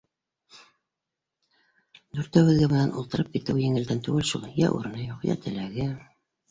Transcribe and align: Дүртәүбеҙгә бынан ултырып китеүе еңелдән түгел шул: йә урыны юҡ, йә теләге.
Дүртәүбеҙгә 2.17 2.73
бынан 2.73 2.99
ултырып 3.03 3.33
китеүе 3.37 3.69
еңелдән 3.69 4.05
түгел 4.09 4.29
шул: 4.33 4.53
йә 4.53 4.75
урыны 4.81 5.09
юҡ, 5.13 5.31
йә 5.33 5.39
теләге. 5.47 5.93